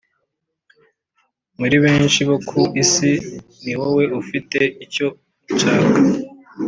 muri 1.59 1.77
benshi 1.85 2.19
bo 2.29 2.37
ku 2.47 2.59
isi 2.83 3.11
ni 3.63 3.73
wowe 3.79 4.03
ufite 4.21 4.59
icyo 4.85 5.07
nshaka 5.53 5.99